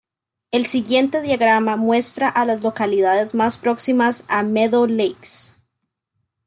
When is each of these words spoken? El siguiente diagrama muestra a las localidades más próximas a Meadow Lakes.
El 0.49 0.65
siguiente 0.65 1.21
diagrama 1.21 1.75
muestra 1.77 2.27
a 2.27 2.43
las 2.43 2.63
localidades 2.63 3.35
más 3.35 3.59
próximas 3.59 4.25
a 4.27 4.41
Meadow 4.41 4.87
Lakes. 4.87 5.53